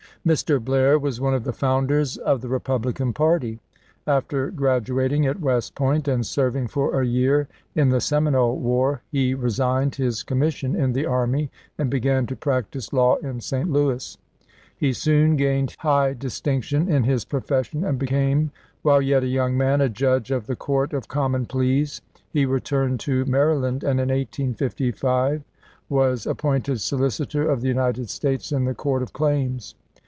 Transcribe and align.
Mr. 0.23 0.63
Blair 0.63 0.99
was 0.99 1.19
one 1.19 1.33
of 1.33 1.45
the 1.45 1.51
founders 1.51 2.15
of 2.15 2.41
the 2.41 2.47
Repub 2.47 2.83
lican 2.85 3.11
party. 3.11 3.57
After 4.05 4.51
graduating 4.51 5.25
at 5.25 5.39
West 5.39 5.73
Point 5.73 6.07
and 6.07 6.23
serving 6.23 6.67
for 6.67 7.01
a 7.01 7.03
year 7.03 7.47
in 7.73 7.89
the 7.89 7.99
Seminole 7.99 8.55
war, 8.59 9.01
he 9.11 9.33
resigned 9.33 9.95
his 9.95 10.21
commission 10.21 10.75
in 10.75 10.93
the 10.93 11.07
army 11.07 11.49
and 11.75 11.89
began 11.89 12.27
to 12.27 12.35
practice 12.35 12.93
law 12.93 13.15
in 13.15 13.41
St. 13.41 13.67
Louis. 13.67 14.15
He 14.77 14.93
soon 14.93 15.37
gained 15.37 15.75
high 15.79 16.13
distinc 16.13 16.61
tion 16.65 16.87
in 16.87 17.03
his 17.05 17.25
profession, 17.25 17.83
and 17.83 17.97
became, 17.97 18.51
while 18.83 19.01
yet 19.01 19.23
a 19.23 19.27
young 19.27 19.57
man, 19.57 19.81
a 19.81 19.89
judge 19.89 20.29
of 20.29 20.45
the 20.45 20.55
Court 20.55 20.93
of 20.93 21.07
Common 21.07 21.47
Pleas. 21.47 21.99
He 22.31 22.45
returned 22.45 22.99
to 22.99 23.25
Maryland, 23.25 23.83
and 23.83 23.99
in 23.99 24.09
1855 24.09 25.41
was 25.89 26.27
appointed 26.27 26.79
solicitor 26.79 27.49
of 27.49 27.61
the 27.61 27.69
United 27.69 28.07
States 28.11 28.51
in 28.51 28.65
the 28.65 28.75
Court 28.75 29.01
of 29.01 29.13
Claims. 29.13 29.73